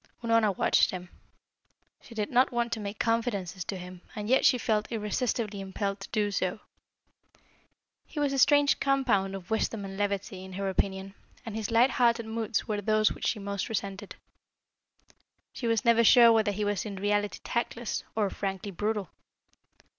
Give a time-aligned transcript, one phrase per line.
[0.23, 1.09] Unorna watched him.
[2.01, 5.99] She did not want to make confidences to him, and yet she felt irresistibly impelled
[5.99, 6.59] to do so.
[8.07, 11.13] He was a strange compound of wisdom and levity, in her opinion,
[11.45, 14.15] and his light hearted moods were those which she most resented.
[15.53, 19.11] She was never sure whether he was in reality tactless, or frankly brutal.